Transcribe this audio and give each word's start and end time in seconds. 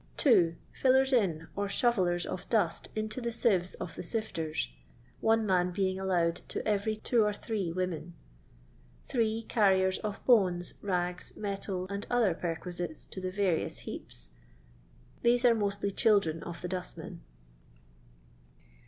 2. 0.17 0.55
FUleri 0.73 1.13
int 1.13 1.41
or 1.55 1.67
shovellers 1.69 2.25
of 2.25 2.49
dust 2.49 2.89
into 2.95 3.21
the 3.21 3.31
sieves 3.31 3.75
of 3.75 3.93
the 3.95 4.01
sifters 4.01 4.69
(one 5.19 5.45
man 5.45 5.69
being 5.69 5.99
allowed 5.99 6.37
to 6.47 6.67
every 6.67 6.95
two 6.95 7.21
or 7.23 7.31
three 7.31 7.71
women). 7.71 8.15
8. 9.13 9.47
Carriers 9.47 9.99
of 9.99 10.15
of 10.15 10.25
bones, 10.25 10.73
rags, 10.81 11.33
metal, 11.37 11.85
and 11.91 12.07
other 12.09 12.33
perquisites 12.33 13.05
to 13.05 13.21
the 13.21 13.29
various 13.29 13.77
heaps; 13.85 14.29
these 15.21 15.45
are 15.45 15.53
mostly 15.53 15.91
children 15.91 16.41
of 16.41 16.63
the 16.63 16.67
dustmen. 16.67 17.21